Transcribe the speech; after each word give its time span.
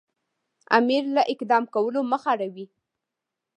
امیر 0.77 1.03
له 1.15 1.21
اقدام 1.33 1.63
کولو 1.75 1.99
مخ 2.11 2.23
اړوي. 2.33 2.65